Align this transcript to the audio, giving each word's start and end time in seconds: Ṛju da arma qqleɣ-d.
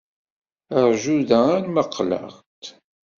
Ṛju 0.87 1.17
da 1.29 1.39
arma 1.55 1.83
qqleɣ-d. 1.87 2.61